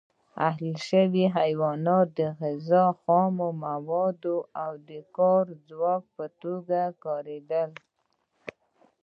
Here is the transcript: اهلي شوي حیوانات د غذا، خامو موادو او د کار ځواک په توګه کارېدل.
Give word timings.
اهلي 0.47 0.73
شوي 0.87 1.25
حیوانات 1.37 2.07
د 2.19 2.19
غذا، 2.39 2.85
خامو 3.01 3.49
موادو 3.65 4.37
او 4.63 4.71
د 4.89 4.91
کار 5.17 5.45
ځواک 5.67 6.03
په 6.15 6.25
توګه 6.41 6.79
کارېدل. 7.03 7.69